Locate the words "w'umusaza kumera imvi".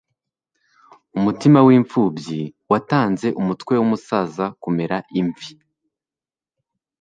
3.79-5.51